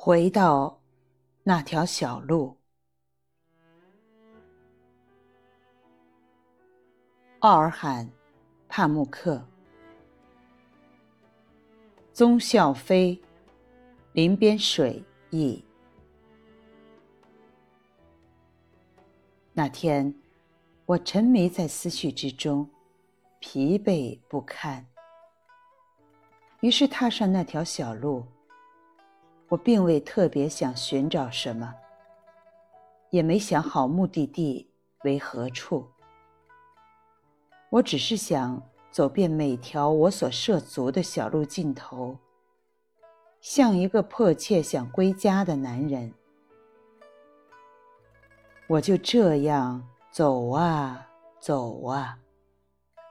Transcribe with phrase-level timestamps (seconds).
[0.00, 0.80] 回到
[1.42, 2.56] 那条小路。
[7.40, 8.06] 奥尔罕·
[8.68, 9.44] 帕慕克，
[12.12, 13.20] 宗孝飞，
[14.12, 15.64] 林边水译。
[19.52, 20.14] 那天，
[20.86, 22.70] 我沉迷在思绪之中，
[23.40, 24.86] 疲惫不堪。
[26.60, 28.24] 于是踏上那条小路。
[29.48, 31.74] 我并未特别想寻找什么，
[33.10, 34.70] 也没想好目的地
[35.04, 35.88] 为何处。
[37.70, 42.18] 我只是想走遍每条我所涉足的小路尽头，
[43.40, 46.12] 像一个迫切想归家的男人。
[48.66, 51.08] 我就这样走啊
[51.40, 52.18] 走啊，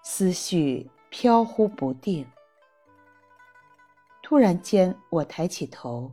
[0.03, 2.27] 思绪飘忽不定。
[4.21, 6.11] 突然间，我抬起头，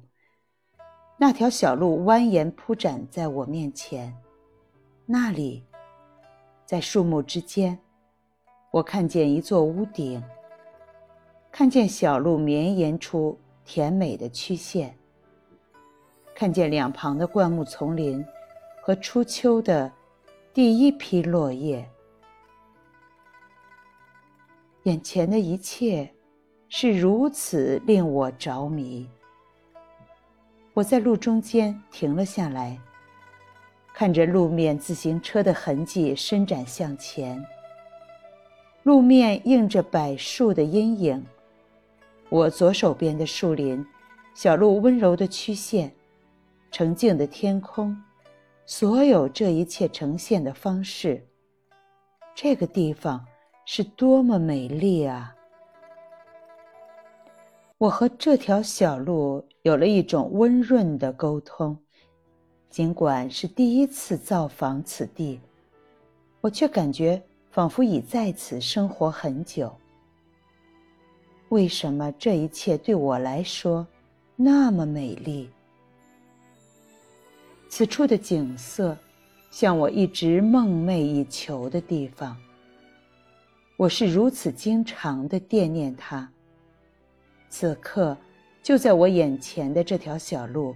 [1.17, 4.13] 那条小路蜿蜒铺展在我面前，
[5.07, 5.65] 那里，
[6.67, 7.79] 在树木之间。
[8.73, 10.21] 我看见一座屋顶，
[11.53, 14.99] 看见小路绵延出甜美的曲线，
[16.35, 18.25] 看见两旁的灌木丛林
[18.83, 19.91] 和初秋的
[20.53, 21.89] 第一批落叶。
[24.83, 26.13] 眼前的一切
[26.69, 29.09] 是如此令我着迷。
[30.75, 32.77] 我在路中间停了下来，
[33.95, 37.43] 看着路面自行车的痕迹伸展向前。
[38.83, 41.25] 路面映着柏树的阴影，
[42.29, 43.87] 我左手边的树林，
[44.35, 45.93] 小路温柔的曲线，
[46.73, 47.97] 澄净的天空，
[48.67, 51.25] 所有这一切呈现的方式，
[52.35, 53.25] 这个地方
[53.65, 55.34] 是多么美丽啊！
[57.79, 61.77] 我和这条小路有了一种温润的沟通，
[62.71, 65.41] 尽管是第一次造访此地，
[66.41, 67.23] 我却感觉。
[67.51, 69.73] 仿佛已在此生活很久。
[71.51, 73.87] 为什么这一切对我来说
[74.35, 75.49] 那么美丽？
[77.69, 78.99] 此处的景色，
[79.53, 82.37] 像我一直梦寐以求的地方。
[83.77, 86.29] 我是如此经常的惦念它。
[87.57, 88.17] 此刻，
[88.65, 90.75] 就在我眼前的这条小路，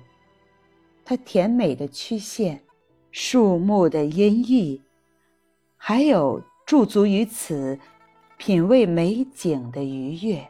[1.05, 2.63] 它甜美的曲线，
[3.11, 4.81] 树木的阴翳，
[5.77, 6.41] 还有。
[6.65, 7.79] 驻足于此，
[8.37, 10.47] 品味美景的愉悦。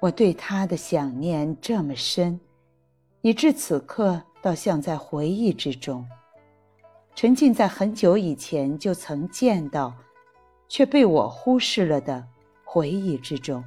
[0.00, 2.40] 我对他的想念这么深，
[3.20, 6.02] 以致此刻倒像在回忆之中，
[7.14, 9.92] 沉浸在很久以前就曾见到，
[10.66, 12.26] 却被我忽视了的
[12.64, 13.62] 回忆之中。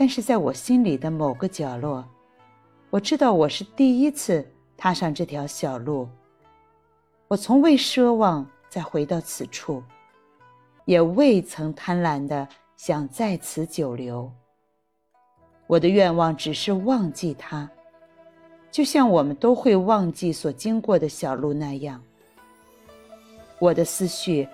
[0.00, 2.02] 但是在我心里的某个角落，
[2.88, 6.08] 我知道我是第一次踏上这条小路。
[7.28, 9.84] 我从未奢望再回到此处，
[10.86, 14.32] 也未曾贪婪的想在此久留。
[15.66, 17.70] 我的愿望只是忘记它，
[18.70, 22.02] 就像我们都会忘记所经过的小路那样。
[23.58, 24.48] 我的思绪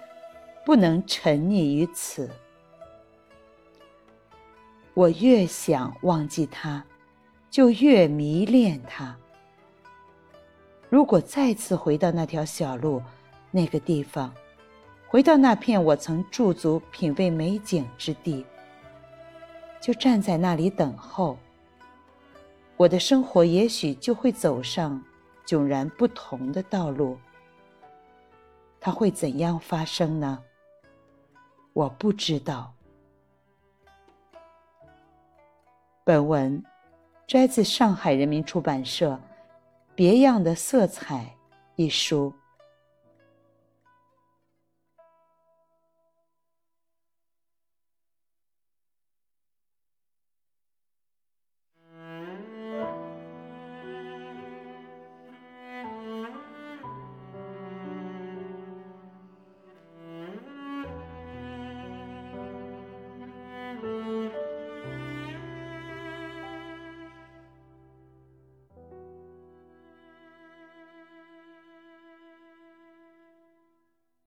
[0.64, 2.28] 不能沉溺于此。
[4.96, 6.82] 我越想忘记他，
[7.50, 9.14] 就越迷恋他。
[10.88, 13.02] 如果再次回到那条小路，
[13.50, 14.32] 那个地方，
[15.06, 18.42] 回到那片我曾驻足品味美景之地，
[19.82, 21.36] 就站在那里等候，
[22.78, 25.04] 我的生活也许就会走上
[25.46, 27.18] 迥然不同的道路。
[28.80, 30.42] 它会怎样发生呢？
[31.74, 32.75] 我不知道。
[36.06, 36.62] 本文
[37.26, 39.20] 摘自上海人民出版社。
[39.92, 41.34] 别样的色彩，
[41.74, 42.32] 一书。